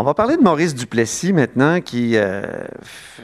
On 0.00 0.02
va 0.02 0.14
parler 0.14 0.38
de 0.38 0.42
Maurice 0.42 0.74
Duplessis 0.74 1.34
maintenant, 1.34 1.82
qui 1.82 2.12
euh, 2.14 2.40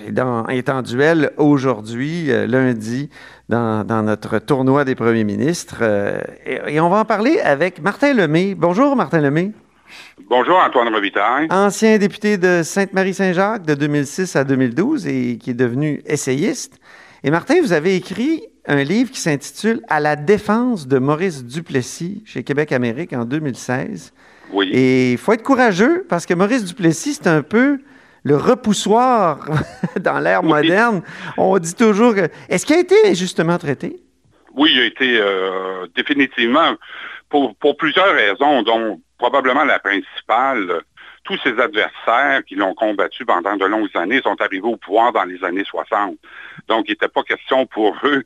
est, 0.07 0.69
en 0.69 0.83
duel 0.83 1.31
aujourd'hui, 1.39 2.31
euh, 2.31 2.47
lundi, 2.47 3.09
dans, 3.49 4.03
notre 4.05 4.39
tournoi 4.41 4.85
des 4.85 4.95
premiers 4.95 5.25
ministres. 5.25 5.79
Euh, 5.81 6.21
et, 6.45 6.79
on 6.79 6.91
va 6.91 6.99
en 6.99 7.05
parler 7.07 7.41
avec 7.41 7.81
Martin 7.81 8.13
Lemay. 8.13 8.55
Bonjour, 8.55 8.95
Martin 8.95 9.23
Lemay. 9.23 9.53
Bonjour, 10.29 10.59
Antoine 10.59 10.93
Robitaille. 10.93 11.47
Ancien 11.49 11.97
député 11.97 12.37
de 12.37 12.61
Sainte-Marie-Saint-Jacques 12.63 13.65
de 13.65 13.73
2006 13.73 14.37
à 14.37 14.45
2012 14.45 15.07
et 15.07 15.39
qui 15.39 15.53
est 15.53 15.55
devenu 15.55 16.03
essayiste. 16.05 16.79
Et 17.25 17.31
Martin, 17.31 17.55
vous 17.63 17.73
avez 17.73 17.97
écrit 17.97 18.43
un 18.67 18.83
livre 18.83 19.11
qui 19.11 19.21
s'intitule 19.21 19.81
À 19.89 20.01
la 20.01 20.17
défense 20.17 20.87
de 20.87 20.99
Maurice 20.99 21.45
Duplessis 21.45 22.23
chez 22.27 22.43
Québec 22.43 22.73
Amérique 22.73 23.13
en 23.13 23.25
2016. 23.25 24.13
Oui. 24.53 24.71
Et 24.73 25.13
il 25.13 25.19
faut 25.19 25.33
être 25.33 25.43
courageux 25.43 26.05
parce 26.09 26.27
que 26.27 26.35
Maurice 26.35 26.65
Duplessis, 26.65 27.15
c'est 27.15 27.29
un 27.29 27.43
peu 27.43 27.79
le 28.25 28.37
repoussoir 28.37 29.47
dans 30.01 30.19
l'ère 30.19 30.43
moderne. 30.43 31.03
On 31.37 31.59
dit 31.59 31.75
toujours 31.75 32.15
que. 32.15 32.29
Est-ce 32.49 32.67
qu'il 32.67 32.77
a 32.77 32.81
été 32.81 32.97
injustement 33.07 33.59
traité? 33.59 33.97
Oui, 34.55 34.71
il 34.75 34.81
a 34.81 34.85
été 34.85 35.19
euh, 35.21 35.87
définitivement, 35.95 36.75
pour, 37.29 37.55
pour 37.57 37.77
plusieurs 37.77 38.15
raisons, 38.15 38.63
dont 38.63 39.01
probablement 39.19 39.65
la 39.65 39.79
principale, 39.79 40.83
tous 41.27 41.37
ses 41.43 41.59
adversaires 41.61 42.43
qui 42.47 42.55
l'ont 42.55 42.75
combattu 42.75 43.25
pendant 43.25 43.57
de 43.57 43.67
longues 43.67 43.95
années 43.95 44.23
sont 44.23 44.41
arrivés 44.41 44.67
au 44.67 44.77
pouvoir 44.77 45.13
dans 45.13 45.25
les 45.25 45.43
années 45.45 45.65
60. 45.65 46.17
Donc, 46.69 46.85
il 46.87 46.93
n'était 46.93 47.09
pas 47.09 47.25
question 47.25 47.67
pour 47.67 47.97
eux 48.05 48.25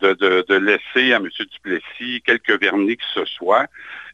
de, 0.00 0.54
laisser 0.58 1.12
à 1.14 1.16
M. 1.16 1.28
Duplessis 1.28 2.22
quelques 2.24 2.60
vernis 2.60 2.96
que 2.96 3.04
ce 3.14 3.24
soit, 3.24 3.66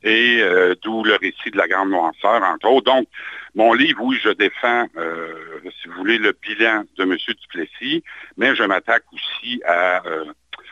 et 0.03 0.41
euh, 0.41 0.75
d'où 0.83 1.03
le 1.03 1.17
récit 1.17 1.51
de 1.51 1.57
la 1.57 1.67
Grande 1.67 1.91
Noirceur, 1.91 2.43
entre 2.43 2.69
autres. 2.69 2.93
Donc, 2.93 3.09
mon 3.55 3.73
livre, 3.73 4.01
oui, 4.03 4.19
je 4.23 4.31
défends, 4.31 4.87
euh, 4.97 5.61
si 5.83 5.89
vous 5.89 5.95
voulez, 5.95 6.19
le 6.19 6.33
bilan 6.41 6.85
de 6.97 7.03
M. 7.03 7.17
Duplessis, 7.17 8.05
mais 8.37 8.55
je 8.55 8.63
m'attaque 8.63 9.05
aussi 9.13 9.61
euh, 9.69 10.25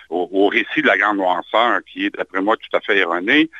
au, 0.08 0.28
au, 0.30 0.48
récit 0.48 0.82
de 0.82 0.86
la 0.86 0.96
Grande 0.96 1.16
Noirceur, 1.16 1.80
qui 1.90 2.06
est, 2.06 2.16
d'après 2.16 2.40
moi, 2.40 2.56
tout 2.56 2.76
à 2.76 2.80
fait 2.80 2.98
erroné. 2.98 3.50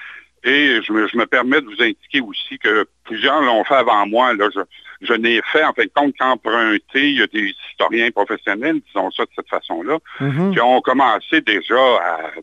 Et 0.47 0.81
je 0.81 0.93
me, 0.93 1.27
permets 1.27 1.61
de 1.61 1.67
vous 1.67 1.83
indiquer 1.83 2.21
aussi 2.21 2.57
que 2.59 2.87
plusieurs 3.03 3.43
l'ont 3.43 3.65
fait 3.65 3.75
avant 3.75 4.07
moi. 4.07 4.33
Là, 4.33 4.49
je, 5.01 5.13
n'ai 5.15 5.43
fait, 5.43 5.65
en 5.65 5.73
fait, 5.73 5.93
compte 5.93 6.15
qu'emprunter, 6.17 7.11
il 7.11 7.19
y 7.19 7.23
a 7.23 7.27
des 7.27 7.53
historiens 7.73 8.13
professionnels, 8.13 8.81
disons 8.87 9.11
ça 9.11 9.25
de 9.25 9.31
cette 9.35 9.49
façon-là, 9.49 9.99
mhm. 10.21 10.53
qui 10.53 10.61
ont 10.61 10.81
commencé 10.83 11.41
déjà 11.41 11.75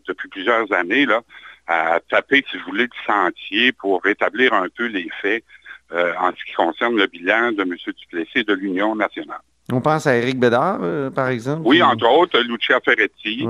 depuis 0.06 0.28
plusieurs 0.28 0.70
années 0.74 1.06
là, 1.06 1.22
à 1.68 2.02
taper, 2.10 2.44
si 2.52 2.58
vous 2.58 2.66
voulez, 2.72 2.84
le 2.84 2.90
sentier 3.08 3.72
pour 3.72 4.04
rétablir 4.04 4.54
un 4.54 4.68
peu 4.76 4.88
les 4.88 5.08
faits 5.22 5.46
euh, 5.94 6.12
en 6.20 6.32
ce 6.32 6.44
qui 6.46 6.54
concerne 6.54 6.98
le 6.98 7.08
bilan 7.08 7.54
de 7.54 7.62
M. 7.62 7.76
Duplessis 7.88 8.40
et 8.40 8.44
de 8.44 8.54
l'Union 8.54 8.96
nationale. 8.96 9.40
On 9.72 9.80
pense 9.80 10.08
à 10.08 10.18
Éric 10.18 10.40
Bédard, 10.40 10.80
euh, 10.82 11.10
par 11.10 11.30
exemple? 11.30 11.62
Oui, 11.64 11.82
entre 11.82 12.06
autres, 12.10 12.38
Lucia 12.42 12.82
Ferretti, 12.84 13.48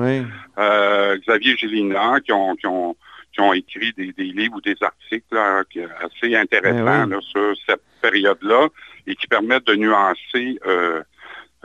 euh, 0.59 1.17
Xavier 1.25 1.57
Gélina, 1.57 2.19
qui 2.23 2.31
ont 2.31 2.55
qui 2.55 2.67
ont 2.67 2.95
écrit 3.53 3.93
des, 3.93 4.13
livres 4.17 4.57
ou 4.57 4.61
des 4.61 4.75
articles 4.81 5.37
assez 5.37 6.35
intéressants 6.35 7.07
ben 7.07 7.21
sur 7.21 7.53
cette 7.67 7.81
période-là 8.01 8.67
et 9.07 9.15
qui 9.15 9.27
permettent 9.27 9.67
de 9.67 9.75
nuancer 9.75 10.59
euh, 10.65 11.01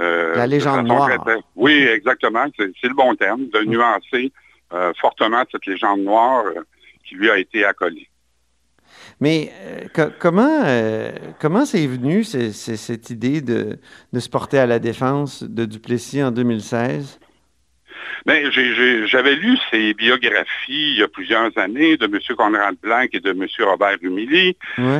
euh, 0.00 0.34
la 0.36 0.46
légende 0.46 0.86
noire. 0.86 1.10
Oui, 1.56 1.72
exactement. 1.72 2.46
C'est 2.56 2.88
le 2.88 2.94
bon 2.94 3.14
terme, 3.14 3.48
de 3.48 3.60
mm. 3.60 3.70
nuancer 3.70 4.32
euh, 4.72 4.92
fortement 5.00 5.44
cette 5.50 5.66
légende 5.66 6.00
noire 6.00 6.44
qui 7.06 7.16
lui 7.16 7.30
a 7.30 7.38
été 7.38 7.64
accolée. 7.64 8.08
Mais 9.20 9.52
comment 10.20 10.64
comment 11.40 11.64
c'est 11.64 11.86
venu 11.86 12.24
cette 12.24 13.10
idée 13.10 13.40
de, 13.40 13.78
de 14.12 14.20
se 14.20 14.28
porter 14.28 14.58
à 14.58 14.66
la 14.66 14.78
défense 14.78 15.42
de 15.42 15.64
Duplessis 15.64 16.22
en 16.22 16.30
2016? 16.30 17.18
Ben, 18.26 18.50
j'avais 19.06 19.34
lu 19.36 19.56
ses 19.70 19.94
biographies 19.94 20.92
il 20.92 20.98
y 20.98 21.02
a 21.02 21.08
plusieurs 21.08 21.56
années 21.56 21.96
de 21.96 22.06
M. 22.06 22.18
Conrad 22.36 22.76
Blanc 22.82 23.06
et 23.12 23.20
de 23.20 23.30
M. 23.30 23.46
Robert 23.60 23.98
Humilly. 24.02 24.56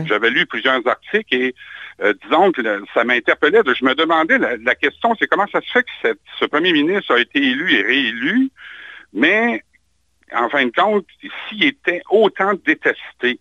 J'avais 0.07 0.31
lu 0.31 0.47
plusieurs 0.47 0.87
articles 0.87 1.35
et 1.35 1.55
euh, 2.01 2.15
disons 2.25 2.53
que 2.53 2.63
ça 2.95 3.05
m'interpellait. 3.05 3.63
Je 3.67 3.85
me 3.85 3.95
demandais, 3.95 4.39
la, 4.39 4.75
question, 4.75 5.15
c'est 5.19 5.27
comment 5.27 5.47
ça 5.51 5.61
se 5.61 5.71
fait 5.71 5.83
que 5.83 6.19
ce 6.39 6.45
premier 6.45 6.73
ministre 6.73 7.15
a 7.15 7.21
été 7.21 7.39
élu 7.39 7.73
et 7.75 7.83
réélu, 7.83 8.51
mais 9.13 9.63
en 10.33 10.49
fin 10.49 10.65
de 10.67 10.71
compte, 10.71 11.07
s'il 11.49 11.65
était 11.65 12.03
autant 12.11 12.53
détesté. 12.65 13.41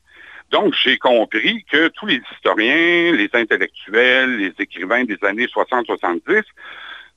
Donc, 0.49 0.73
j'ai 0.81 0.97
compris 0.97 1.65
que 1.69 1.89
tous 1.89 2.05
les 2.05 2.21
historiens, 2.33 3.11
les 3.11 3.29
intellectuels, 3.33 4.37
les 4.37 4.53
écrivains 4.59 5.03
des 5.03 5.17
années 5.23 5.47
60-70 5.47 6.43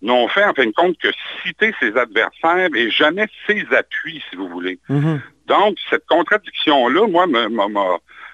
n'ont 0.02 0.28
fait 0.28 0.44
en 0.44 0.54
fin 0.54 0.66
de 0.66 0.72
compte 0.72 0.96
que 0.98 1.08
citer 1.44 1.74
ses 1.80 1.96
adversaires 1.96 2.68
et 2.74 2.90
jamais 2.90 3.26
ses 3.46 3.64
appuis, 3.72 4.22
si 4.30 4.36
vous 4.36 4.48
voulez. 4.48 4.78
Mhm. 4.88 5.20
Donc, 5.46 5.76
cette 5.90 6.06
contradiction-là, 6.06 7.06
moi, 7.08 7.26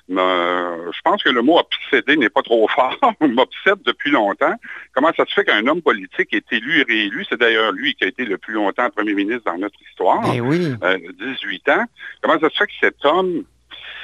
je 0.08 1.00
pense 1.02 1.22
que 1.22 1.30
le 1.30 1.42
mot 1.42 1.58
obsédé 1.58 2.16
n'est 2.16 2.28
pas 2.28 2.42
trop 2.42 2.68
fort, 2.74 2.98
m'obsède 3.20 3.82
depuis 3.84 4.10
longtemps. 4.10 4.54
Comment 4.94 5.12
ça 5.16 5.24
se 5.26 5.32
fait 5.32 5.44
qu'un 5.44 5.66
homme 5.66 5.82
politique 5.82 6.32
est 6.32 6.52
élu 6.52 6.80
et 6.80 6.84
réélu? 6.84 7.24
C'est 7.28 7.40
d'ailleurs 7.40 7.72
lui 7.72 7.94
qui 7.94 8.04
a 8.04 8.08
été 8.08 8.24
le 8.24 8.38
plus 8.38 8.54
longtemps 8.54 8.90
Premier 8.90 9.14
ministre 9.14 9.44
dans 9.46 9.58
notre 9.58 9.78
histoire, 9.88 10.22
eh 10.34 10.40
oui. 10.40 10.74
18 11.18 11.68
euh, 11.68 11.72
ans. 11.72 11.84
Comment 12.22 12.38
ça 12.38 12.50
se 12.50 12.56
fait 12.56 12.66
que 12.66 12.72
cet 12.80 13.04
homme 13.04 13.44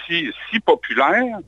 si, 0.06 0.33
si 0.50 0.61
populaire 0.61 1.39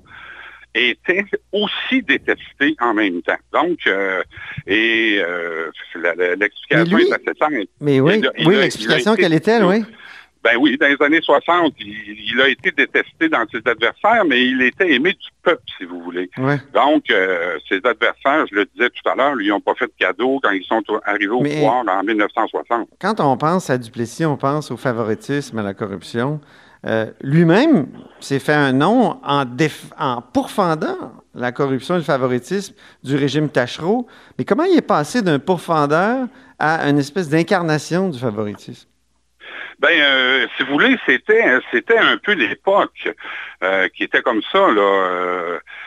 était 0.75 1.25
aussi 1.53 2.03
détesté 2.03 2.77
en 2.81 2.95
même 2.95 3.23
temps. 3.23 3.39
Donc, 3.53 3.79
euh, 3.87 4.23
et 4.67 5.21
euh, 5.21 5.71
l'explication 6.37 6.99
est 6.99 7.13
assez 7.13 7.39
simple. 7.39 7.65
Mais 7.81 8.01
oui, 8.01 8.23
oui 8.45 8.57
l'explication, 8.57 9.15
quelle 9.15 9.35
est-elle, 9.35 9.65
oui? 9.65 9.85
Ben 10.45 10.59
oui, 10.59 10.77
dans 10.79 10.89
les 10.89 11.01
années 11.01 11.23
60, 11.23 11.73
il, 11.81 12.39
a 12.39 12.49
été 12.51 12.71
détesté 12.71 13.31
dans 13.31 13.47
ses 13.51 13.63
adversaires, 13.65 14.27
mais 14.27 14.45
il 14.45 14.61
était 14.61 14.93
aimé 14.93 15.13
du 15.13 15.29
peuple, 15.43 15.63
si 15.79 15.87
vous 15.87 16.03
voulez. 16.03 16.29
Donc, 16.75 17.11
euh, 17.11 17.59
ses 17.67 17.77
adversaires, 17.77 18.47
je 18.51 18.57
le 18.57 18.67
disais 18.67 18.91
tout 18.91 19.09
à 19.09 19.15
l'heure, 19.15 19.35
lui 19.37 19.49
n'ont 19.49 19.63
pas 19.63 19.75
fait 19.75 19.87
de 19.87 19.95
cadeau 19.99 20.41
quand 20.43 20.51
ils 20.51 20.65
sont 20.65 20.83
arrivés 21.07 21.29
au 21.29 21.41
pouvoir 21.41 21.83
en 21.89 22.03
1960. 22.05 22.89
Quand 23.01 23.21
on 23.21 23.39
pense 23.39 23.71
à 23.71 23.79
Duplessis, 23.79 24.27
on 24.27 24.37
pense 24.37 24.71
au 24.71 24.77
favoritisme, 24.77 25.57
à 25.57 25.63
la 25.63 25.73
corruption. 25.73 26.41
Euh, 26.87 27.07
lui-même 27.23 27.87
s'est 28.21 28.39
fait 28.39 28.53
un 28.53 28.73
nom 28.73 29.19
en, 29.25 29.45
en, 29.99 30.23
pourfendant 30.23 31.13
la 31.35 31.51
corruption 31.51 31.95
et 31.95 31.99
le 31.99 32.05
favoritisme 32.05 32.75
du 33.03 33.17
régime 33.17 33.49
Tachereau. 33.49 34.07
Mais 34.39 34.45
comment 34.45 34.65
il 34.65 34.77
est 34.77 34.87
passé 34.87 35.23
d'un 35.23 35.39
pourfendeur 35.39 36.27
à 36.59 36.89
une 36.89 36.99
espèce 36.99 37.29
d'incarnation 37.29 38.11
du 38.11 38.19
favoritisme? 38.19 38.89
Ben, 39.81 39.91
euh, 39.91 40.47
si 40.57 40.63
vous 40.63 40.73
voulez, 40.73 40.97
c'était 41.07 41.43
un 41.43 42.17
peu 42.19 42.33
l'époque 42.33 43.09
euh, 43.63 43.89
qui 43.89 44.05
était 44.05 44.23
comme 44.23 44.41
ça. 44.53 44.69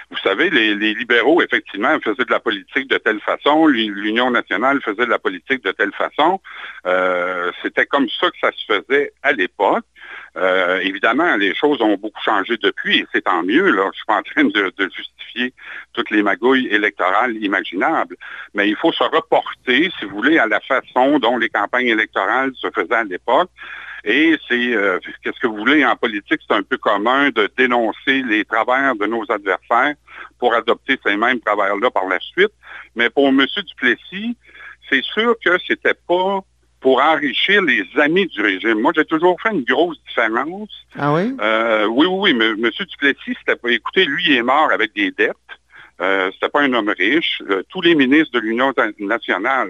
Vous 0.09 0.17
savez, 0.17 0.49
les, 0.49 0.75
libéraux, 0.75 1.41
effectivement, 1.41 1.97
faisaient 2.01 2.25
de 2.25 2.31
la 2.31 2.39
politique 2.39 2.89
de 2.89 2.97
telle 2.97 3.21
façon, 3.21 3.67
l'Union 3.67 4.29
nationale 4.29 4.81
faisait 4.81 5.05
de 5.05 5.09
la 5.09 5.19
politique 5.19 5.63
de 5.63 5.71
telle 5.71 5.93
façon. 5.93 6.41
c'était 7.61 7.85
comme 7.85 8.07
ça 8.19 8.29
que 8.29 8.37
ça 8.41 8.51
se 8.51 8.65
faisait 8.65 9.13
à 9.23 9.31
l'époque. 9.31 9.85
Euh, 10.37 10.79
évidemment, 10.81 11.35
les 11.35 11.55
choses 11.55 11.81
ont 11.81 11.95
beaucoup 11.97 12.21
changé 12.21 12.57
depuis 12.57 12.99
et 12.99 13.07
c'est 13.11 13.23
tant 13.23 13.43
mieux. 13.43 13.71
Là. 13.71 13.89
Je 13.91 13.97
suis 13.97 14.05
pas 14.05 14.17
en 14.17 14.21
train 14.21 14.43
de, 14.43 14.71
justifier 14.95 15.53
toutes 15.93 16.11
les 16.11 16.21
magouilles 16.21 16.67
électorales 16.67 17.35
imaginables. 17.37 18.15
Mais 18.53 18.69
il 18.69 18.75
faut 18.75 18.91
se 18.91 19.03
reporter, 19.03 19.91
si 19.99 20.05
vous 20.05 20.15
voulez, 20.15 20.37
à 20.37 20.45
la 20.45 20.59
façon 20.59 21.19
dont 21.19 21.37
les 21.37 21.49
campagnes 21.49 21.87
électorales 21.87 22.51
se 22.55 22.69
faisaient 22.69 22.95
à 22.95 23.03
l'époque. 23.03 23.49
Et 24.03 24.37
c'est, 24.47 24.75
euh, 24.75 24.99
qu'est-ce 25.23 25.39
que 25.39 25.47
vous 25.47 25.57
voulez, 25.57 25.83
en 25.83 25.95
politique, 25.95 26.39
c'est 26.47 26.55
un 26.55 26.63
peu 26.63 26.77
commun 26.77 27.29
de 27.29 27.49
dénoncer 27.57 28.21
les 28.23 28.45
travers 28.45 28.95
de 28.95 29.05
nos 29.07 29.23
adversaires 29.29 29.95
pour 30.39 30.53
adopter 30.53 30.99
ces 31.03 31.17
mêmes 31.17 31.39
travers-là 31.39 31.89
par 31.89 32.07
la 32.07 32.19
suite. 32.19 32.53
Mais 32.95 33.09
pour 33.09 33.27
M. 33.27 33.45
Duplessis, 33.57 34.38
c'est 34.89 35.03
sûr 35.03 35.35
que 35.44 35.57
c'était 35.67 35.97
pas 36.07 36.41
pour 36.79 37.01
enrichir 37.01 37.62
les 37.62 37.83
amis 37.97 38.27
du 38.27 38.41
régime. 38.41 38.79
Moi, 38.79 38.91
j'ai 38.95 39.06
toujours 39.06 39.39
fait 39.41 39.51
une 39.51 39.63
grosse 39.63 39.97
différence. 40.07 40.69
Ah 40.97 41.13
oui? 41.13 41.35
Euh, 41.41 41.85
oui, 41.88 42.06
oui, 42.07 42.33
oui. 42.33 42.47
M. 42.63 42.69
Duplessis, 42.79 43.38
pas, 43.45 43.69
écoutez, 43.69 44.06
lui 44.06 44.35
est 44.35 44.44
mort 44.44 44.69
avec 44.71 44.94
des 44.95 45.12
dettes. 45.12 45.35
Euh, 46.00 46.29
c'était 46.33 46.50
pas 46.50 46.62
un 46.62 46.74
homme 46.74 46.94
riche. 46.97 47.41
Euh, 47.50 47.63
tous 47.69 47.81
les 47.81 47.95
ministres 47.95 48.31
de 48.33 48.39
l'Union 48.39 48.71
nationale, 49.00 49.69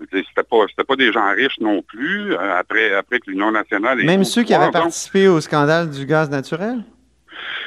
euh, 0.00 0.06
c'était 0.12 0.42
pas, 0.42 0.84
pas 0.88 0.96
des 0.96 1.12
gens 1.12 1.34
riches 1.34 1.60
non 1.60 1.82
plus. 1.82 2.34
après, 2.34 2.94
après 2.94 3.20
que 3.20 3.30
l'Union 3.30 3.50
nationale. 3.50 4.02
Même 4.04 4.24
ceux 4.24 4.42
qui 4.42 4.54
avaient 4.54 4.70
participé 4.70 5.28
au 5.28 5.40
scandale 5.40 5.90
du 5.90 6.06
gaz 6.06 6.30
naturel? 6.30 6.84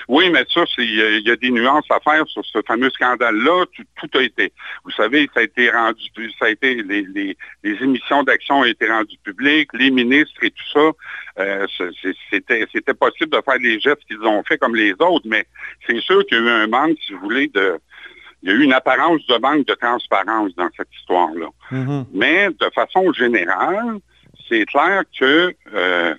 Oui, 0.07 0.29
mais 0.31 0.45
ça, 0.53 0.63
il 0.77 1.21
y, 1.25 1.31
a 1.31 1.35
des 1.35 1.51
nuances 1.51 1.85
à 1.89 1.99
faire 1.99 2.25
sur 2.27 2.43
ce 2.45 2.59
fameux 2.67 2.89
scandale-là. 2.89 3.65
Tout, 3.95 4.17
a 4.17 4.21
été, 4.21 4.51
vous 4.83 4.91
savez, 4.91 5.29
ça 5.33 5.41
a 5.41 5.43
été 5.43 5.69
rendu, 5.69 6.31
ça 6.39 6.45
a 6.45 6.49
été, 6.49 6.81
les, 6.83 7.35
émissions 7.63 8.23
d'action 8.23 8.59
ont 8.59 8.65
été 8.65 8.89
rendues 8.89 9.19
publiques, 9.23 9.69
les 9.73 9.91
ministres 9.91 10.43
et 10.43 10.51
tout 10.51 10.69
ça. 10.73 10.91
Euh, 11.39 11.67
c'était, 12.31 12.65
c'était 12.73 12.93
possible 12.93 13.31
de 13.31 13.41
faire 13.43 13.59
les 13.59 13.79
gestes 13.79 14.03
qu'ils 14.07 14.21
ont 14.23 14.43
fait 14.43 14.57
comme 14.57 14.75
les 14.75 14.93
autres, 14.93 15.25
mais 15.25 15.45
c'est 15.87 16.01
sûr 16.01 16.25
qu'il 16.25 16.37
y 16.37 16.41
a 16.41 16.43
eu 16.43 16.49
un 16.49 16.67
manque, 16.67 16.97
si 17.05 17.13
vous 17.13 17.19
voulez, 17.19 17.47
de, 17.47 17.79
il 18.41 18.49
y 18.49 18.51
a 18.51 18.55
eu 18.55 18.63
une 18.63 18.73
apparence 18.73 19.25
de 19.27 19.37
manque 19.37 19.65
de 19.67 19.73
transparence 19.73 20.55
dans 20.55 20.69
cette 20.75 20.93
histoire-là. 20.99 21.47
Mm-hmm. 21.71 22.05
Mais 22.13 22.49
de 22.49 22.69
façon 22.73 23.11
générale, 23.13 23.99
c'est 24.47 24.65
clair 24.65 25.03
que 25.19 25.53
euh, 25.73 26.15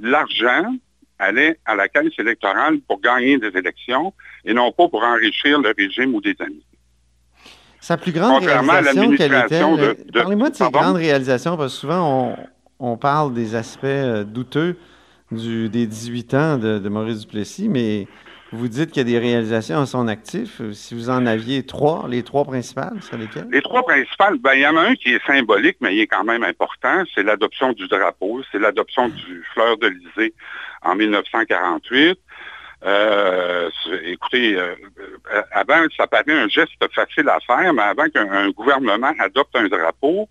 l'argent 0.00 0.74
allait 1.22 1.58
à 1.64 1.74
la 1.74 1.88
caisse 1.88 2.12
électorale 2.18 2.80
pour 2.86 3.00
gagner 3.00 3.38
des 3.38 3.56
élections 3.56 4.12
et 4.44 4.52
non 4.52 4.72
pas 4.72 4.88
pour 4.88 5.02
enrichir 5.02 5.60
le 5.60 5.72
régime 5.76 6.14
ou 6.14 6.20
des 6.20 6.36
amis. 6.40 6.64
Sa 7.80 7.96
plus 7.96 8.12
grande 8.12 8.44
réalisation, 8.44 9.16
quelle 9.16 9.34
était? 9.34 9.60
Parlez-moi 10.12 10.50
de 10.50 10.54
ses 10.54 10.70
grandes 10.70 10.96
réalisations, 10.96 11.56
parce 11.56 11.74
que 11.74 11.80
souvent, 11.80 12.36
on, 12.78 12.96
parle 12.96 13.34
des 13.34 13.56
aspects 13.56 13.84
euh, 13.84 14.22
douteux 14.22 14.76
du, 15.32 15.68
des 15.68 15.86
18 15.86 16.34
ans 16.34 16.58
de, 16.58 16.78
de 16.78 16.88
Maurice 16.88 17.26
Duplessis, 17.26 17.68
mais 17.68 18.06
vous 18.52 18.68
dites 18.68 18.90
qu'il 18.90 18.98
y 18.98 19.00
a 19.00 19.18
des 19.18 19.18
réalisations 19.18 19.80
à 19.80 19.86
son 19.86 20.08
actif. 20.08 20.60
Si 20.72 20.94
vous 20.94 21.08
en 21.08 21.24
aviez 21.24 21.64
trois, 21.64 22.06
les 22.08 22.22
trois 22.22 22.44
principales, 22.44 22.98
c'est 23.00 23.16
lesquelles? 23.16 23.48
Les 23.50 23.62
trois 23.62 23.82
principales, 23.82 24.38
ben, 24.38 24.52
il 24.54 24.60
y 24.60 24.66
en 24.66 24.76
a 24.76 24.82
un 24.82 24.94
qui 24.94 25.14
est 25.14 25.26
symbolique, 25.26 25.78
mais 25.80 25.96
il 25.96 26.00
est 26.00 26.06
quand 26.06 26.24
même 26.24 26.44
important. 26.44 27.02
C'est 27.14 27.22
l'adoption 27.22 27.72
du 27.72 27.88
drapeau. 27.88 28.42
C'est 28.52 28.58
l'adoption 28.58 29.08
du 29.08 29.42
fleur 29.54 29.78
de 29.78 29.86
l'Élysée 29.86 30.34
en 30.82 30.94
1948. 30.94 32.18
Euh, 32.84 33.70
écoutez, 34.04 34.56
euh, 34.56 34.74
euh, 35.32 35.42
avant, 35.52 35.84
ça 35.96 36.06
paraît 36.06 36.24
un 36.32 36.48
geste 36.48 36.72
facile 36.92 37.28
à 37.28 37.38
faire, 37.40 37.72
mais 37.72 37.82
avant 37.82 38.08
qu'un 38.08 38.50
gouvernement 38.50 39.12
adopte 39.20 39.54
un 39.54 39.68
drapeau, 39.68 40.28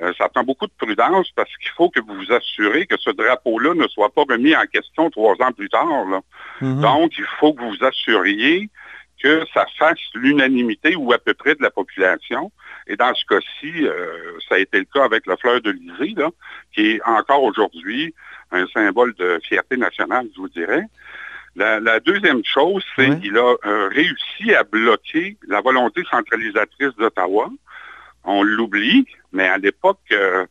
euh, 0.00 0.12
ça 0.16 0.28
prend 0.30 0.42
beaucoup 0.42 0.66
de 0.66 0.72
prudence 0.78 1.30
parce 1.36 1.54
qu'il 1.58 1.70
faut 1.72 1.90
que 1.90 2.00
vous 2.00 2.14
vous 2.14 2.32
assurez 2.32 2.86
que 2.86 2.96
ce 2.98 3.10
drapeau-là 3.10 3.74
ne 3.74 3.86
soit 3.88 4.08
pas 4.14 4.22
remis 4.22 4.56
en 4.56 4.64
question 4.64 5.10
trois 5.10 5.34
ans 5.42 5.52
plus 5.52 5.68
tard. 5.68 6.06
Mhm. 6.62 6.80
Donc, 6.80 7.18
il 7.18 7.26
faut 7.38 7.52
que 7.52 7.60
vous 7.60 7.70
vous 7.70 7.84
assuriez 7.84 8.70
que 9.22 9.44
ça 9.52 9.66
fasse 9.78 9.98
l'unanimité 10.14 10.96
ou 10.96 11.12
à 11.12 11.18
peu 11.18 11.34
près 11.34 11.54
de 11.54 11.62
la 11.62 11.70
population. 11.70 12.50
Et 12.90 12.96
dans 12.96 13.14
ce 13.14 13.24
cas-ci, 13.24 13.86
euh, 13.86 14.38
ça 14.48 14.56
a 14.56 14.58
été 14.58 14.78
le 14.80 14.84
cas 14.84 15.04
avec 15.04 15.26
la 15.26 15.36
fleur 15.36 15.60
de 15.60 15.70
l'Isée, 15.70 16.14
qui 16.74 16.90
est 16.92 17.02
encore 17.04 17.44
aujourd'hui 17.44 18.12
un 18.50 18.66
symbole 18.66 19.14
de 19.14 19.38
fierté 19.44 19.76
nationale, 19.76 20.26
je 20.34 20.40
vous 20.40 20.48
dirais. 20.48 20.84
La, 21.54 22.00
deuxième 22.00 22.44
chose, 22.44 22.84
c'est 22.96 23.20
qu'il 23.20 23.36
a 23.36 23.54
euh, 23.64 23.88
réussi 23.88 24.54
à 24.54 24.64
bloquer 24.64 25.36
la 25.46 25.60
volonté 25.60 26.02
centralisatrice 26.10 26.94
d'Ottawa 26.96 27.50
on 28.24 28.42
l'oublie, 28.42 29.06
mais 29.32 29.46
à 29.46 29.58
l'époque, 29.58 30.00
euh, 30.12 30.46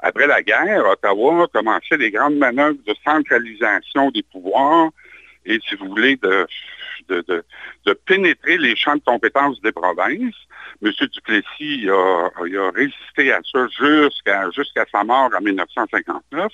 après 0.00 0.26
la 0.26 0.42
guerre, 0.42 0.86
Ottawa 0.86 1.44
a 1.44 1.46
commencé 1.46 1.96
les 1.96 2.10
grandes 2.10 2.36
manœuvres 2.36 2.78
de 2.86 2.94
centralisation 3.04 4.10
des 4.10 4.22
pouvoirs 4.22 4.90
et, 5.46 5.58
si 5.66 5.74
vous 5.76 5.88
voulez, 5.88 6.16
de, 6.16 6.46
de, 7.08 7.44
pénétrer 8.06 8.58
les 8.58 8.76
champs 8.76 8.96
de 8.96 9.02
compétences 9.04 9.60
des 9.62 9.72
provinces. 9.72 10.34
M. 10.82 10.90
Duplessis 11.12 11.88
a, 11.88 12.28
a 12.36 12.70
résisté 12.74 13.32
à 13.32 13.40
ça 13.50 13.66
jusqu'à 13.68 14.84
sa 14.90 15.04
mort 15.04 15.30
en 15.36 15.40
1959. 15.40 16.52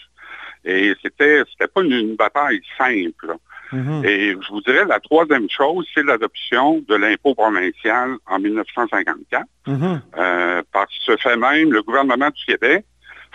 Et 0.65 0.95
c'était 1.03 1.43
c'était 1.51 1.69
pas 1.69 1.83
une, 1.83 2.17
bataille 2.17 2.61
simple. 2.77 3.37
Mm-hmm. 3.73 4.05
Et 4.05 4.33
je 4.33 4.49
vous 4.49 4.61
dirais, 4.61 4.85
la 4.85 5.01
troisième 5.01 5.49
chose, 5.49 5.87
c'est 5.95 6.03
l'adoption 6.03 6.83
de 6.89 6.95
l'impôt 6.97 7.35
provincial 7.35 8.17
en 8.27 8.39
1954. 8.39 9.45
Mm-hmm. 9.67 10.01
Euh, 10.19 10.63
par 10.73 10.87
ce 10.91 11.17
fait 11.17 11.37
même, 11.37 11.73
le 11.73 11.83
gouvernement 11.83 12.31
du 12.31 12.45
Québec, 12.45 12.85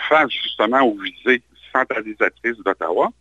face 0.10 0.30
justement 0.30 0.82
aux 0.82 0.98
visées 0.98 1.42
centralisatrices 1.74 2.58
d'Ottawa, 2.64 3.12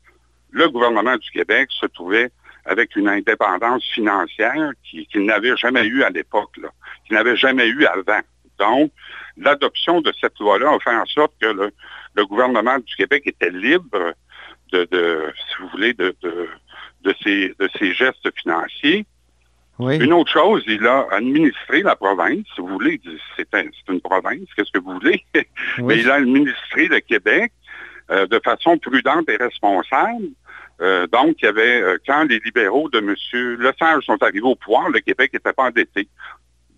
le 0.50 0.68
gouvernement 0.68 1.16
du 1.16 1.30
Québec 1.30 1.68
se 1.70 1.86
trouvait 1.86 2.30
avec 2.66 2.96
une 2.96 3.08
indépendance 3.08 3.84
financière 3.92 4.72
qu'il 4.82 5.26
n'avait 5.26 5.56
jamais 5.56 5.84
eue 5.84 6.02
à 6.02 6.10
l'époque, 6.10 6.50
qu'il 7.06 7.16
n'avait 7.16 7.36
jamais 7.36 7.66
eue 7.66 7.86
avant. 7.86 8.20
Donc, 8.58 8.90
l'adoption 9.36 10.00
de 10.00 10.12
cette 10.20 10.38
loi-là 10.38 10.72
a 10.72 10.78
fait 10.78 10.96
en 10.96 11.06
sorte 11.06 11.32
que 11.40 11.46
le, 11.46 12.26
gouvernement 12.26 12.78
du 12.78 12.94
Québec 12.96 13.24
était 13.26 13.50
libre 13.50 14.14
de, 14.72 14.86
de 14.90 15.32
si 15.36 15.62
vous 15.62 15.68
voulez, 15.68 15.92
de, 15.92 16.14
de, 16.22 16.48
de 17.02 17.14
ces, 17.22 17.54
de 17.58 17.68
ces 17.78 17.92
gestes 17.92 18.28
financiers. 18.40 19.06
Une 19.80 20.12
autre 20.12 20.30
chose, 20.30 20.62
il 20.66 20.86
a 20.86 21.06
administré 21.10 21.82
la 21.82 21.96
province. 21.96 22.46
Si 22.54 22.60
vous 22.60 22.68
voulez, 22.68 23.00
c'est 23.36 23.48
une 23.88 24.00
province, 24.00 24.46
qu'est-ce 24.54 24.70
que 24.70 24.78
vous 24.78 24.94
voulez? 24.94 25.24
Mais 25.78 25.98
il 25.98 26.08
a 26.10 26.14
administré 26.14 26.86
le 26.86 27.00
Québec 27.00 27.52
euh, 28.10 28.26
de 28.26 28.40
façon 28.44 28.78
prudente 28.78 29.28
et 29.28 29.36
responsable. 29.36 30.28
Euh, 30.80 31.06
donc, 31.06 31.36
il 31.40 31.44
y 31.44 31.48
avait, 31.48 31.82
euh, 31.82 31.98
quand 32.06 32.24
les 32.24 32.40
libéraux 32.44 32.88
de 32.88 32.98
M. 32.98 33.14
Lesage 33.60 34.04
sont 34.04 34.22
arrivés 34.22 34.40
au 34.42 34.56
pouvoir, 34.56 34.88
le 34.90 35.00
Québec 35.00 35.32
n'était 35.32 35.52
pas 35.52 35.64
endetté. 35.64 36.08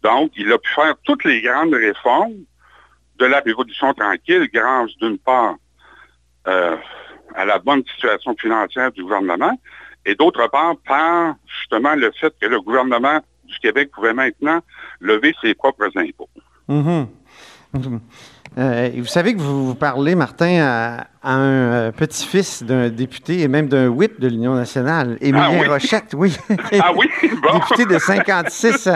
Donc, 0.03 0.33
il 0.37 0.53
a 0.53 0.59
pu 0.59 0.73
faire 0.75 0.95
toutes 1.05 1.25
les 1.25 1.41
grandes 1.41 1.75
réformes 1.75 2.45
de 3.19 3.27
la 3.27 3.41
Révolution 3.41 3.95
tranquille 3.95 4.49
grâce, 4.53 4.91
d'une 5.01 5.19
part, 5.19 5.57
à 6.45 7.45
la 7.45 7.59
bonne 7.59 7.83
situation 7.87 8.37
financière 8.39 8.93
du 8.93 9.03
gouvernement, 9.03 9.59
et 10.05 10.15
d'autre 10.15 10.47
part 10.49 10.77
par 10.87 11.35
justement 11.59 11.95
le 11.95 12.13
fait 12.13 12.33
que 12.41 12.47
le 12.47 12.61
gouvernement 12.61 13.21
du 13.45 13.59
Québec 13.59 13.91
pouvait 13.93 14.15
maintenant 14.15 14.61
lever 15.01 15.35
ses 15.43 15.55
propres 15.55 15.91
impôts. 15.97 16.29
Mm-hmm. 16.69 17.07
Mm-hmm. 17.75 18.01
Euh, 18.59 18.91
vous 18.97 19.05
savez 19.05 19.35
que 19.35 19.41
vous, 19.41 19.75
parlez, 19.75 20.15
Martin, 20.15 20.63
à, 20.63 21.07
un 21.23 21.41
euh, 21.43 21.93
petit-fils 21.93 22.63
d'un 22.63 22.89
député 22.89 23.41
et 23.41 23.49
même 23.49 23.69
d'un 23.69 23.89
whip 23.89 24.19
de 24.19 24.29
l'Union 24.29 24.55
nationale, 24.55 25.19
Émilien 25.21 25.61
ah 25.67 25.73
Rochette, 25.73 26.15
oui. 26.17 26.35
ah 26.81 26.93
oui, 26.97 27.07
bon. 27.43 27.59
député 27.59 27.85
de 27.85 27.99
56 27.99 28.89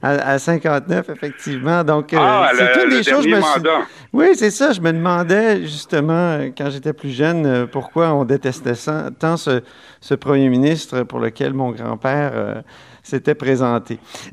à, 0.00 0.38
59, 0.38 1.10
effectivement. 1.10 1.84
Donc, 1.84 2.14
euh, 2.14 2.18
ah, 2.18 2.50
c'est 2.54 2.82
une 2.82 2.90
des 2.90 3.02
choses. 3.02 3.24
Je 3.24 3.28
me 3.28 3.40
suis... 3.42 3.62
Oui, 4.14 4.28
c'est 4.36 4.50
ça. 4.50 4.72
Je 4.72 4.80
me 4.80 4.92
demandais 4.92 5.62
justement, 5.62 6.38
quand 6.56 6.70
j'étais 6.70 6.94
plus 6.94 7.10
jeune, 7.10 7.66
pourquoi 7.66 8.14
on 8.14 8.24
détestait 8.24 8.72
tant 9.18 9.36
ce, 9.36 9.60
ce 10.00 10.14
premier 10.14 10.48
ministre 10.48 11.02
pour 11.02 11.18
lequel 11.18 11.52
mon 11.52 11.72
grand-père 11.72 12.62
s'était 13.04 13.34
présenté. 13.34 13.98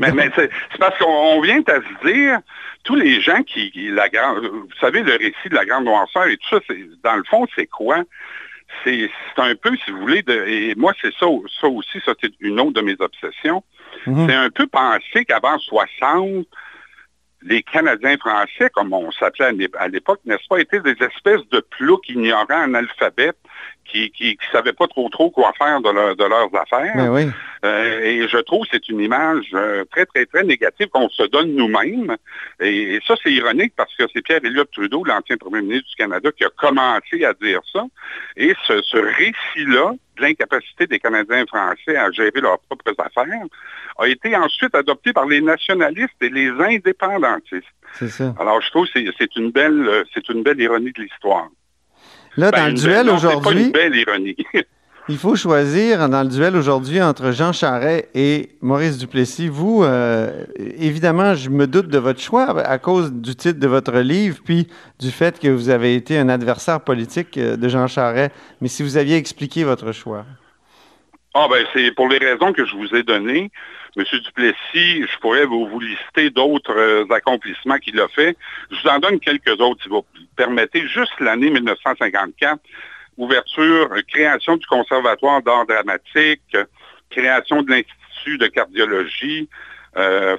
mais, 0.00 0.30
c'est 0.36 0.50
parce 0.78 0.96
qu'on 0.98 1.40
vient 1.40 1.60
à 1.66 1.74
se 1.74 2.06
dire, 2.06 2.38
tous 2.84 2.94
les 2.94 3.20
gens 3.20 3.42
qui, 3.42 3.70
la 3.90 4.08
grande, 4.08 4.44
vous 4.44 4.68
savez, 4.80 5.02
le 5.02 5.12
récit 5.12 5.48
de 5.50 5.54
la 5.54 5.64
grande 5.64 5.84
noirceur 5.84 6.26
et 6.26 6.36
tout 6.36 6.48
ça, 6.50 6.74
dans 7.02 7.16
le 7.16 7.24
fond, 7.24 7.46
c'est 7.54 7.66
quoi? 7.66 8.02
C'est, 8.84 9.10
un 9.38 9.54
peu, 9.54 9.76
si 9.84 9.90
vous 9.90 10.00
voulez, 10.00 10.22
de, 10.22 10.46
et 10.46 10.74
moi, 10.74 10.92
c'est 11.00 11.12
ça, 11.14 11.26
ça 11.60 11.68
aussi, 11.68 12.00
ça, 12.04 12.12
c'est 12.20 12.32
une 12.40 12.60
autre 12.60 12.72
de 12.72 12.80
mes 12.82 12.96
obsessions. 12.98 13.64
Mhm. 14.06 14.26
C'est 14.28 14.34
un 14.34 14.50
peu 14.50 14.66
penser 14.66 15.24
qu'avant 15.26 15.58
60, 15.58 16.46
les 17.42 17.62
Canadiens 17.62 18.16
français, 18.18 18.70
comme 18.72 18.92
on 18.92 19.10
s'appelait 19.12 19.68
à 19.78 19.88
l'époque, 19.88 20.20
n'est-ce 20.24 20.46
pas, 20.48 20.60
étaient 20.60 20.80
des 20.80 20.96
espèces 21.00 21.46
de 21.50 21.60
ploucs 21.60 22.08
ignorants 22.08 22.46
en 22.50 22.74
alphabet 22.74 23.32
qui 23.90 24.12
ne 24.22 24.52
savaient 24.52 24.72
pas 24.72 24.86
trop 24.86 25.08
trop 25.08 25.30
quoi 25.30 25.52
faire 25.56 25.80
de, 25.80 25.90
leurs 25.90 26.54
affaires. 26.54 26.94
Ben 26.94 27.32
euh, 27.64 28.00
et 28.04 28.28
je 28.28 28.38
trouve 28.38 28.64
que 28.66 28.70
c'est 28.72 28.88
une 28.88 29.00
image 29.00 29.46
euh, 29.54 29.84
très, 29.90 30.06
très, 30.06 30.26
très 30.26 30.44
négative 30.44 30.88
qu'on 30.88 31.08
se 31.08 31.24
donne 31.24 31.54
nous-mêmes. 31.56 32.16
Et, 32.60 33.00
ça, 33.06 33.14
c'est 33.22 33.32
ironique 33.32 33.72
parce 33.76 33.94
que 33.96 34.04
c'est 34.12 34.22
Pierre 34.22 34.40
Elliott 34.44 34.70
Trudeau, 34.70 35.02
l'ancien 35.04 35.36
premier 35.36 35.62
ministre 35.62 35.88
du 35.88 35.96
Canada, 35.96 36.30
qui 36.30 36.44
a 36.44 36.50
commencé 36.50 37.24
à 37.24 37.32
dire 37.34 37.60
ça. 37.72 37.84
Et 38.36 38.54
ce, 38.66 38.80
ce 38.82 38.96
récit-là 38.98 39.94
de 40.16 40.22
l'incapacité 40.22 40.86
des 40.86 41.00
Canadiens 41.00 41.46
français 41.46 41.96
à 41.96 42.10
gérer 42.12 42.40
leurs 42.40 42.60
propres 42.60 42.94
affaires 42.98 43.44
a 43.98 44.06
été 44.06 44.36
ensuite 44.36 44.74
adopté 44.74 45.12
par 45.12 45.26
les 45.26 45.40
nationalistes 45.40 46.14
et 46.20 46.28
les 46.28 46.50
indépendantistes. 46.50 47.66
C'est 47.94 48.08
ça. 48.08 48.34
Alors, 48.38 48.60
je 48.60 48.70
trouve 48.70 48.86
que 48.88 49.00
c'est 49.18 49.34
une 49.36 49.50
belle, 49.50 50.04
c'est 50.14 50.28
une 50.28 50.42
belle 50.42 50.60
ironie 50.60 50.92
de 50.92 51.02
l'histoire. 51.02 51.48
Là, 52.36 52.50
dans 52.50 52.58
ben, 52.58 52.68
le 52.68 52.74
duel 52.74 53.10
aujourd'hui. 53.10 53.64
une 53.64 53.72
belle 53.72 53.96
ironie. 53.96 54.36
il 55.08 55.16
faut 55.16 55.34
choisir 55.36 56.08
dans 56.08 56.22
le 56.22 56.28
duel 56.28 56.54
aujourd'hui 56.54 57.00
entre 57.00 57.32
Jean 57.32 57.52
Charest 57.52 58.08
et 58.14 58.50
Maurice 58.60 58.98
Duplessis. 58.98 59.48
Vous, 59.48 59.82
euh, 59.82 60.44
évidemment, 60.58 61.34
je 61.34 61.48
me 61.48 61.66
doute 61.66 61.88
de 61.88 61.98
votre 61.98 62.20
choix 62.20 62.58
à 62.60 62.78
cause 62.78 63.12
du 63.12 63.34
titre 63.34 63.58
de 63.58 63.66
votre 63.66 63.98
livre, 63.98 64.38
puis 64.44 64.68
du 65.00 65.10
fait 65.10 65.40
que 65.40 65.48
vous 65.48 65.70
avez 65.70 65.94
été 65.94 66.18
un 66.18 66.28
adversaire 66.28 66.80
politique 66.80 67.38
euh, 67.38 67.56
de 67.56 67.68
Jean 67.68 67.86
Charest. 67.86 68.32
Mais 68.60 68.68
si 68.68 68.82
vous 68.82 68.96
aviez 68.96 69.16
expliqué 69.16 69.64
votre 69.64 69.92
choix. 69.92 70.26
Ah 71.34 71.46
ben 71.50 71.64
c'est 71.72 71.92
pour 71.92 72.08
les 72.08 72.18
raisons 72.18 72.52
que 72.52 72.64
je 72.64 72.74
vous 72.74 72.94
ai 72.94 73.02
données. 73.02 73.50
Monsieur 73.96 74.20
Duplessis, 74.20 75.06
je 75.06 75.18
pourrais 75.20 75.44
vous, 75.44 75.66
vous 75.66 75.80
lister 75.80 76.30
d'autres 76.30 76.76
euh, 76.76 77.06
accomplissements 77.10 77.78
qu'il 77.78 77.98
a 78.00 78.08
fait. 78.08 78.36
Je 78.70 78.76
vous 78.80 78.88
en 78.88 78.98
donne 78.98 79.20
quelques 79.20 79.60
autres, 79.60 79.82
si 79.82 79.88
vous 79.88 80.04
permettez. 80.36 80.86
Juste 80.86 81.18
l'année 81.20 81.50
1954, 81.50 82.60
ouverture, 83.16 83.88
création 84.06 84.56
du 84.56 84.66
Conservatoire 84.66 85.42
d'art 85.42 85.66
dramatique, 85.66 86.56
création 87.10 87.62
de 87.62 87.70
l'Institut 87.70 88.38
de 88.38 88.46
cardiologie, 88.46 89.48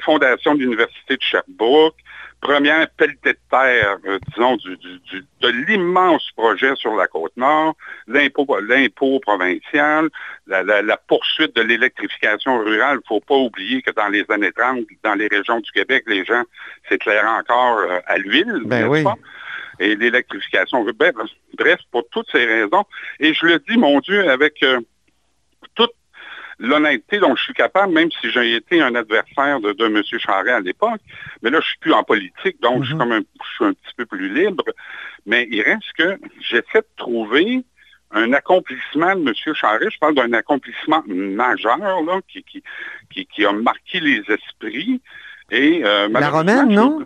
fondation 0.02 0.56
de 0.56 0.60
l'Université 0.60 1.18
de 1.18 1.22
Sherbrooke, 1.22 1.96
première 2.42 2.90
pelletée 2.92 3.34
de 3.34 3.40
terre, 3.50 3.98
euh, 4.06 4.20
disons, 4.30 4.56
de 4.56 5.48
l'immense 5.48 6.30
projet 6.36 6.74
sur 6.76 6.96
la 6.96 7.08
côte 7.08 7.36
nord, 7.38 7.76
l'impôt 8.08 9.20
provincial, 9.20 10.10
la, 10.48 10.98
poursuite 11.08 11.56
de 11.56 11.62
l'électrification 11.62 12.60
rurale. 12.60 12.98
Il 12.98 13.14
ne 13.14 13.18
faut 13.18 13.20
pas 13.20 13.36
oublier 13.36 13.82
que 13.82 13.92
dans 13.92 14.08
les 14.08 14.26
années 14.30 14.52
30, 14.52 14.80
dans 15.04 15.16
les 15.16 15.28
régions 15.28 15.60
du 15.60 15.72
Québec, 15.72 16.04
les 16.08 16.26
gens 16.26 16.44
s'éclairaient 16.88 17.28
encore 17.28 17.80
euh, 17.80 18.00
à 18.06 18.18
l'huile, 18.18 18.62
ben 18.66 18.88
oui. 18.88 19.04
pas? 19.04 19.16
Et 19.80 19.96
l'électrification, 19.96 20.86
bref, 20.94 21.80
pour 21.92 22.04
toutes 22.10 22.30
ces 22.32 22.46
raisons. 22.46 22.84
Et 23.20 23.34
je 23.34 23.46
le 23.46 23.60
dis, 23.60 23.78
mon 23.78 24.00
Dieu, 24.02 24.30
avec 24.30 24.62
euh, 24.64 24.82
toute 25.76 25.94
l'honnêteté 26.60 27.20
dont 27.20 27.36
je 27.36 27.44
suis 27.44 27.54
capable, 27.54 27.94
même 27.94 28.12
si 28.12 28.30
j'ai 28.30 28.56
été 28.56 28.82
un 28.82 28.94
adversaire 28.96 29.60
de, 29.62 29.76
M. 29.80 30.02
Charest 30.20 30.50
à 30.50 30.60
l'époque, 30.60 31.02
mais 31.42 31.50
là, 31.50 31.60
je 31.62 31.68
suis 31.68 31.80
plus 31.80 31.94
en 31.94 32.04
politique, 32.04 32.62
donc 32.62 32.84
je, 32.84 32.88
suis 32.88 32.96
mhm. 32.96 33.00
comme 33.00 33.12
un, 33.14 33.20
je 33.22 33.56
suis 33.56 33.66
un 33.66 33.74
petit 33.74 33.96
peu 33.96 34.06
plus 34.06 34.34
libre. 34.34 34.66
Mais 35.26 35.48
il 35.50 35.62
reste 35.62 35.92
que 35.98 36.20
j'essaie 36.42 36.82
de 36.82 36.88
trouver 36.98 37.64
un 38.12 38.34
accomplissement 38.34 39.16
de 39.16 39.22
M. 39.22 39.34
Charest, 39.56 39.92
je 39.92 40.00
parle 40.00 40.16
d'un 40.16 40.34
accomplissement 40.34 41.04
majeur 41.08 41.78
là, 41.78 42.20
qui, 42.28 42.44
qui, 42.44 43.26
qui, 43.26 43.46
a 43.46 43.52
marqué 43.52 44.00
les 44.00 44.24
esprits. 44.28 45.02
Et, 45.52 45.82
euh, 45.84 46.10
la 46.10 46.30
romaine, 46.30 46.70
non? 46.70 47.06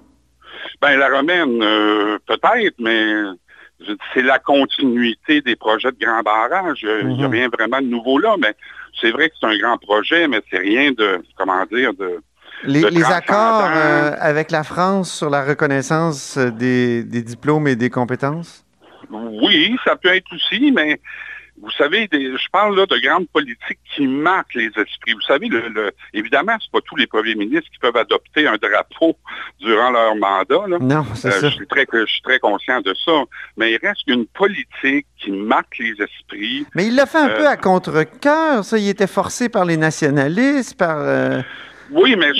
Ben, 0.81 0.97
la 0.97 1.09
romaine, 1.09 1.61
euh, 1.61 2.17
peut-être, 2.25 2.75
mais 2.79 3.23
c'est 4.13 4.21
la 4.21 4.39
continuité 4.39 5.41
des 5.41 5.55
projets 5.55 5.91
de 5.91 5.97
grand 5.99 6.21
barrage. 6.21 6.85
Il 7.01 7.07
n'y 7.07 7.23
a 7.23 7.27
mhm. 7.27 7.33
rien 7.33 7.49
vraiment 7.49 7.81
de 7.81 7.87
nouveau 7.87 8.17
là, 8.17 8.35
mais 8.39 8.53
c'est 8.99 9.11
vrai 9.11 9.29
que 9.29 9.35
c'est 9.39 9.47
un 9.47 9.57
grand 9.57 9.77
projet, 9.77 10.27
mais 10.27 10.41
c'est 10.49 10.59
rien 10.59 10.91
de, 10.91 11.21
comment 11.37 11.65
dire, 11.65 11.93
de... 11.93 12.21
Les, 12.65 13.03
accords 13.03 13.69
euh, 13.75 14.15
avec 14.19 14.49
la 14.49 14.63
France 14.63 15.11
sur 15.11 15.29
la 15.29 15.43
reconnaissance 15.43 16.37
des 16.37 17.03
diplômes 17.03 17.67
et 17.67 17.75
des 17.75 17.89
compétences? 17.89 18.63
Oui, 19.11 19.75
ça 19.83 19.97
peut 19.97 20.15
être 20.15 20.33
aussi, 20.33 20.71
mais 20.71 21.01
vous 21.63 21.71
savez, 21.71 22.09
je 22.11 22.49
parle 22.51 22.77
là 22.77 22.85
de 22.85 22.97
grandes 22.97 23.29
politiques 23.29 23.79
qui 23.95 24.05
marquent 24.05 24.53
les 24.53 24.67
esprits. 24.67 25.13
Vous 25.13 25.21
savez, 25.21 25.47
le, 25.47 25.91
évidemment, 26.13 26.57
ce 26.59 26.69
pas 26.69 26.81
tous 26.81 26.97
les 26.97 27.07
premiers 27.07 27.35
ministres 27.35 27.69
qui 27.71 27.79
peuvent 27.79 27.95
adopter 27.95 28.45
un 28.47 28.57
drapeau 28.57 29.15
durant 29.61 29.91
leur 29.91 30.13
mandat. 30.15 30.77
Non, 30.81 31.05
c'est 31.15 31.29
euh, 31.29 31.31
ça. 31.31 31.49
Je 31.49 31.55
suis, 31.55 31.67
très, 31.67 31.87
je 31.89 32.05
suis 32.05 32.21
très 32.21 32.39
conscient 32.39 32.81
de 32.81 32.93
ça. 33.05 33.23
Mais 33.55 33.71
il 33.71 33.77
reste 33.77 34.05
une 34.07 34.25
politique 34.25 35.07
qui 35.17 35.31
marque 35.31 35.77
les 35.79 35.93
esprits. 36.01 36.65
Mais 36.75 36.87
il 36.87 36.95
l'a 36.95 37.05
fait 37.05 37.19
un 37.19 37.29
euh, 37.29 37.37
peu 37.37 37.47
à 37.47 37.55
contre-cœur, 37.55 38.65
ça. 38.65 38.77
Il 38.77 38.89
était 38.89 39.07
forcé 39.07 39.47
par 39.47 39.63
les 39.63 39.77
nationalistes, 39.77 40.77
par... 40.77 40.97
Euh, 40.99 41.41
oui, 41.93 42.15
mais 42.17 42.31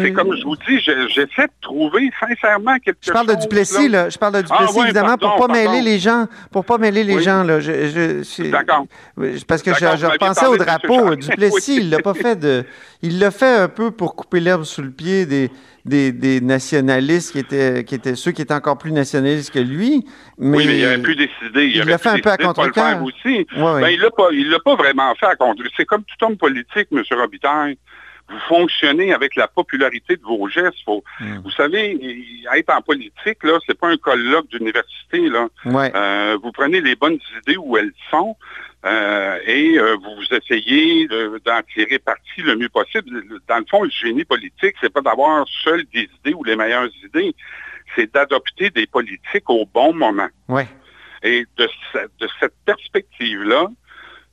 c'est 0.00 0.12
comme 0.12 0.36
je 0.36 0.44
vous 0.44 0.56
dis, 0.56 0.78
j'essaie 0.80 1.46
de 1.46 1.52
trouver 1.60 2.10
sincèrement 2.20 2.78
quelque 2.78 2.98
chose. 3.00 3.08
Je 3.08 3.12
parle 3.12 3.26
de 3.26 3.34
Duplessis, 3.34 3.88
là. 3.88 4.08
Je 4.08 4.18
parle 4.18 4.34
de 4.34 4.44
ah 4.50 4.58
Duplessis, 4.58 4.80
évidemment, 4.80 5.18
pour 5.18 5.36
pas 5.36 5.48
mêler 5.48 5.82
les 5.82 5.98
gens. 5.98 6.26
Pour 6.50 6.64
pas 6.64 6.78
mêler 6.78 7.04
les 7.04 7.20
gens, 7.20 7.42
là. 7.42 7.58
D'accord. 7.58 8.86
Parce 9.46 9.62
que 9.62 9.72
je, 9.74 9.96
je 9.96 10.06
repensais 10.06 10.46
au 10.46 10.56
drapeau. 10.56 11.16
Duplessis, 11.16 11.76
il 11.76 11.90
l'a 11.90 12.00
pas 12.00 12.14
fait 12.14 12.36
de. 12.36 12.64
Il 13.02 13.18
l'a 13.18 13.30
fait 13.30 13.56
un 13.56 13.68
peu 13.68 13.90
pour 13.90 14.14
couper 14.14 14.40
l'herbe 14.40 14.64
sous 14.64 14.82
le 14.82 14.90
pied 14.90 15.26
des. 15.26 15.50
Des, 15.84 16.40
nationalistes 16.40 17.32
qui 17.32 17.40
étaient, 17.40 17.82
qui 17.82 17.96
étaient 17.96 18.14
ceux 18.14 18.30
qui 18.30 18.40
étaient 18.40 18.54
encore 18.54 18.78
plus 18.78 18.92
nationalistes 18.92 19.52
que 19.52 19.58
lui. 19.58 20.06
Mais 20.38 20.58
oui, 20.58 20.66
mais 20.68 20.78
il 20.78 20.86
aurait 20.86 21.02
pu 21.02 21.16
décider. 21.16 21.66
Il, 21.74 21.82
l'a 21.82 21.98
fait 21.98 22.10
un 22.10 22.20
peu 22.20 22.30
à 22.30 22.36
contre-cœur. 22.36 23.02
aussi. 23.02 23.44
Ben, 23.56 23.88
il 23.88 23.98
ne 23.98 24.50
l'a 24.50 24.60
pas, 24.60 24.76
vraiment 24.76 25.12
fait 25.16 25.26
à 25.26 25.34
contre 25.34 25.64
C'est 25.76 25.84
comme 25.84 26.04
tout 26.04 26.24
homme 26.24 26.36
politique, 26.36 26.86
M. 26.92 27.02
Robitaille 27.10 27.78
vous 28.32 28.38
fonctionnez 28.48 29.12
avec 29.12 29.36
la 29.36 29.46
popularité 29.46 30.16
de 30.16 30.22
vos 30.22 30.48
gestes. 30.48 30.86
Hmm. 30.86 31.38
Vous 31.44 31.50
savez, 31.50 31.98
être 32.54 32.74
en 32.74 32.80
politique, 32.80 33.42
là, 33.42 33.58
c'est 33.66 33.78
pas 33.78 33.88
un 33.88 33.96
colloque 33.96 34.48
d'université. 34.48 35.28
Là. 35.28 35.48
Euh, 35.66 36.38
vous 36.42 36.52
prenez 36.52 36.80
les 36.80 36.96
bonnes 36.96 37.18
idées 37.40 37.58
où 37.58 37.76
elles 37.76 37.92
sont 38.10 38.36
euh, 38.84 39.38
et 39.46 39.78
euh, 39.78 39.96
vous 39.96 40.36
essayez 40.36 41.06
d'en 41.06 41.60
tirer 41.74 41.98
parti 41.98 42.40
le 42.42 42.56
mieux 42.56 42.68
possible. 42.68 43.22
Dans 43.48 43.58
le 43.58 43.66
fond, 43.70 43.82
le 43.84 43.90
génie 43.90 44.24
politique, 44.24 44.74
c'est 44.80 44.92
pas 44.92 45.02
d'avoir 45.02 45.46
seul 45.62 45.84
des 45.92 46.08
idées 46.20 46.34
ou 46.34 46.42
les 46.42 46.56
meilleures 46.56 46.88
idées, 47.04 47.34
c'est 47.94 48.12
d'adopter 48.12 48.70
des 48.70 48.86
politiques 48.86 49.48
au 49.48 49.66
bon 49.66 49.92
moment. 49.92 50.28
Et 51.22 51.46
de 51.56 51.68
cette 52.40 52.54
perspective-là, 52.64 53.68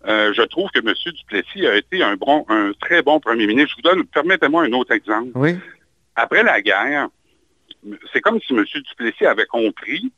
euh, 0.08 0.34
je 0.34 0.42
trouve 0.44 0.70
que 0.72 0.80
M. 0.80 0.94
Duplessis 1.06 1.68
a 1.68 1.76
été 1.76 2.04
un, 2.04 2.16
bon, 2.16 2.46
un 2.48 2.72
très 2.80 3.02
bon 3.02 3.20
premier 3.20 3.48
ministre. 3.48 3.72
Je 3.72 3.76
vous 3.76 3.96
donne, 3.96 4.06
permettez-moi 4.08 4.64
un 4.64 4.74
autre 4.74 4.94
exemple. 4.94 5.32
Oui. 5.36 5.58
Après 6.16 6.44
la 6.44 6.62
guerre, 6.62 7.10
c'est 8.14 8.22
comme 8.22 8.40
si 8.42 8.54
M. 8.54 8.64
Duplessis 8.64 9.26
avait 9.26 9.46
compris 9.46 10.12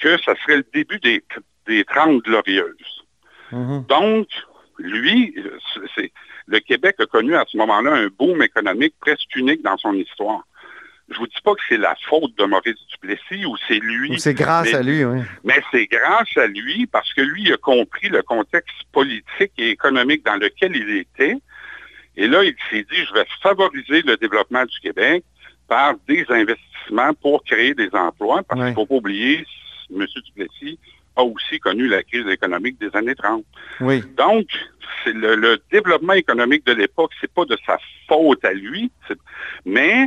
que 0.00 0.18
ça 0.22 0.34
serait 0.42 0.58
le 0.58 0.66
début 0.72 0.98
des, 1.00 1.24
des 1.66 1.84
30 1.84 2.22
glorieuses. 2.22 3.04
Mm-hmm. 3.52 3.86
Donc, 3.86 4.28
lui, 4.78 5.34
le 6.46 6.58
Québec 6.60 6.96
a 7.00 7.06
connu 7.06 7.34
à 7.34 7.44
ce 7.48 7.56
moment-là 7.56 7.94
un 7.94 8.08
boom 8.08 8.42
économique 8.42 8.94
presque 9.00 9.34
unique 9.34 9.62
dans 9.62 9.76
son 9.78 9.94
histoire 9.94 10.44
je 11.10 11.18
vous 11.18 11.26
dis 11.26 11.40
pas 11.42 11.54
que 11.54 11.60
c'est 11.68 11.78
la 11.78 11.96
faute 12.08 12.36
de 12.36 12.44
Maurice 12.44 12.76
Duplessis 12.92 13.46
ou 13.46 13.56
c'est 13.66 13.78
lui. 13.78 14.18
c'est 14.20 14.34
grâce 14.34 14.72
à 14.74 14.82
lui, 14.82 15.04
oui. 15.04 15.20
Mais 15.44 15.60
c'est 15.70 15.86
grâce 15.86 16.36
à 16.36 16.46
lui 16.46 16.86
parce 16.86 17.12
que 17.14 17.22
lui 17.22 17.50
a 17.52 17.56
compris 17.56 18.08
le 18.08 18.22
contexte 18.22 18.76
politique 18.92 19.52
et 19.56 19.70
économique 19.70 20.24
dans 20.24 20.36
lequel 20.36 20.76
il 20.76 20.98
était. 20.98 21.36
Et 22.16 22.26
là, 22.26 22.44
il 22.44 22.54
s'est 22.70 22.84
dit, 22.90 23.04
je 23.08 23.14
vais 23.14 23.26
favoriser 23.42 24.02
le 24.02 24.16
développement 24.16 24.64
du 24.64 24.80
Québec 24.80 25.24
par 25.66 25.94
des 26.06 26.26
investissements 26.28 27.14
pour 27.14 27.42
créer 27.44 27.74
des 27.74 27.90
emplois, 27.92 28.42
parce 28.42 28.60
qu'il 28.60 28.70
ne 28.70 28.74
faut 28.74 28.86
pas 28.86 28.94
oublier, 28.96 29.46
M. 29.94 30.04
Duplessis 30.26 30.78
a 31.16 31.22
aussi 31.22 31.58
connu 31.58 31.88
la 31.88 32.02
crise 32.02 32.26
économique 32.28 32.78
des 32.80 32.94
années 32.94 33.14
30. 33.14 33.44
Oui. 33.80 34.02
Donc, 34.16 34.46
le, 35.06 35.36
le, 35.36 35.60
développement 35.70 36.12
économique 36.12 36.64
de 36.66 36.72
l'époque, 36.72 37.12
c'est 37.20 37.32
pas 37.32 37.44
de 37.44 37.56
sa 37.66 37.78
faute 38.08 38.44
à 38.44 38.52
lui, 38.52 38.90
mais 39.64 40.06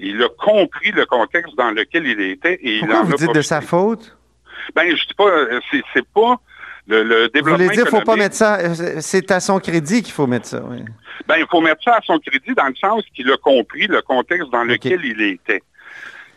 il 0.00 0.22
a 0.22 0.28
compris 0.28 0.92
le 0.92 1.06
contexte 1.06 1.56
dans 1.56 1.70
lequel 1.70 2.06
il 2.06 2.20
était. 2.20 2.58
Et 2.62 2.80
Pourquoi 2.80 3.00
il 3.04 3.06
vous 3.06 3.16
dites 3.16 3.34
de 3.34 3.42
sa 3.42 3.60
faute? 3.60 4.16
Ben, 4.74 4.94
je 4.94 5.06
dis 5.06 5.14
pas, 5.14 5.30
c'est 5.92 6.06
pas 6.08 6.40
le, 6.86 7.28
développement. 7.28 7.56
Vous 7.56 7.64
voulez 7.64 7.76
dire, 7.76 7.88
faut 7.88 8.00
pas 8.00 8.16
mettre 8.16 8.36
ça, 8.36 8.74
c'est 9.00 9.30
à 9.30 9.40
son 9.40 9.58
crédit 9.60 10.02
qu'il 10.02 10.12
faut 10.12 10.26
mettre 10.26 10.46
ça, 10.46 10.62
oui. 10.64 10.84
Ben, 11.26 11.36
il 11.38 11.46
faut 11.50 11.60
mettre 11.60 11.82
ça 11.82 11.96
à 11.96 12.00
son 12.02 12.18
crédit 12.18 12.54
dans 12.54 12.66
le 12.66 12.74
sens 12.76 13.02
qu'il 13.14 13.30
a 13.30 13.36
compris 13.36 13.86
le 13.86 14.00
contexte 14.02 14.50
dans 14.50 14.64
lequel 14.64 15.04
il 15.04 15.20
était. 15.20 15.62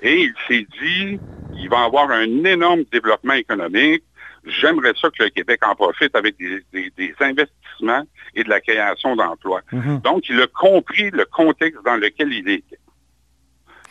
Et 0.02 0.24
il 0.24 0.34
s'est 0.48 0.68
dit, 0.82 1.20
il 1.56 1.70
va 1.70 1.84
avoir 1.84 2.10
un 2.10 2.44
énorme 2.44 2.84
développement 2.92 3.34
économique. 3.34 4.04
J'aimerais 4.46 4.94
ça 5.00 5.10
que 5.10 5.24
le 5.24 5.30
Québec 5.30 5.62
en 5.64 5.76
profite 5.76 6.16
avec 6.16 6.36
des, 6.38 7.14
investissements 7.20 8.04
et 8.34 8.44
de 8.44 8.50
la 8.50 8.60
création 8.60 9.16
d'emplois. 9.16 9.62
Mm-hmm. 9.72 10.02
Donc, 10.02 10.28
il 10.30 10.42
a 10.42 10.48
compris 10.48 11.12
le 11.12 11.26
contexte 11.26 11.80
dans 11.86 11.98
lequel 11.98 12.34
il 12.34 12.50
était. 12.50 12.80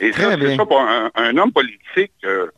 Et 0.01 0.13
ça, 0.13 0.37
c'est 0.39 0.57
ça 0.57 0.67
pour 0.67 0.81
un, 0.81 1.37
homme 1.37 1.53
politique, 1.53 2.13
euh, 2.25 2.49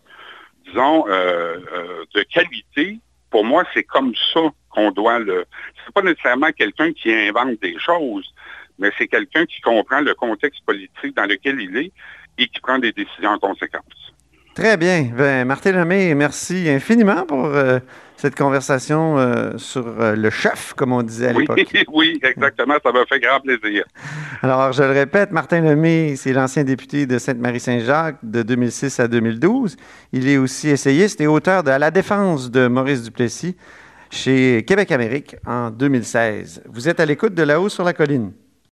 disons, 0.64 1.06
euh, 1.08 1.58
euh, 1.72 2.04
de 2.14 2.22
qualité. 2.22 2.98
Pour 3.30 3.44
moi, 3.44 3.64
c'est 3.74 3.82
comme 3.82 4.14
ça 4.32 4.40
qu'on 4.70 4.92
doit 4.92 5.18
le. 5.18 5.44
C'est 5.84 5.92
pas 5.92 6.02
nécessairement 6.02 6.52
quelqu'un 6.52 6.92
qui 6.92 7.12
invente 7.12 7.60
des 7.60 7.78
choses, 7.78 8.32
mais 8.78 8.90
c'est 8.96 9.08
quelqu'un 9.08 9.44
qui 9.46 9.60
comprend 9.60 10.00
le 10.00 10.14
contexte 10.14 10.64
politique 10.64 11.16
dans 11.16 11.26
lequel 11.26 11.60
il 11.60 11.76
est 11.76 11.92
et 12.38 12.46
qui 12.46 12.60
prend 12.60 12.78
des 12.78 12.92
décisions 12.92 13.30
en 13.30 13.38
conséquence. 13.38 14.12
Très 14.54 14.76
bien. 14.76 15.10
Ben, 15.16 15.46
Martin 15.46 15.72
Lemay, 15.72 16.14
merci 16.14 16.68
infiniment 16.68 17.24
pour 17.24 17.46
euh, 17.46 17.78
cette 18.16 18.36
conversation 18.36 19.16
euh, 19.18 19.56
sur 19.56 19.86
euh, 19.86 20.14
le 20.14 20.28
chef, 20.28 20.74
comme 20.74 20.92
on 20.92 21.02
disait 21.02 21.28
à 21.28 21.32
l'époque. 21.32 21.58
Oui, 21.72 21.84
oui, 21.92 22.20
exactement. 22.22 22.74
Ça 22.84 22.92
m'a 22.92 23.06
fait 23.06 23.18
grand 23.18 23.40
plaisir. 23.40 23.84
Alors, 24.42 24.72
je 24.72 24.82
le 24.82 24.90
répète, 24.90 25.30
Martin 25.30 25.62
Lemay, 25.62 26.16
c'est 26.16 26.34
l'ancien 26.34 26.64
député 26.64 27.06
de 27.06 27.16
Sainte-Marie-Saint-Jacques 27.16 28.18
de 28.22 28.42
2006 28.42 29.00
à 29.00 29.08
2012. 29.08 29.76
Il 30.12 30.28
est 30.28 30.36
aussi 30.36 30.68
essayiste 30.68 31.22
et 31.22 31.26
auteur 31.26 31.62
de 31.62 31.70
À 31.70 31.78
la 31.78 31.90
défense 31.90 32.50
de 32.50 32.68
Maurice 32.68 33.04
Duplessis 33.04 33.56
chez 34.10 34.64
Québec 34.66 34.92
Amérique 34.92 35.34
en 35.46 35.70
2016. 35.70 36.64
Vous 36.68 36.90
êtes 36.90 37.00
à 37.00 37.06
l'écoute 37.06 37.32
de 37.32 37.42
là-haut 37.42 37.70
sur 37.70 37.84
la 37.84 37.94
colline. 37.94 38.32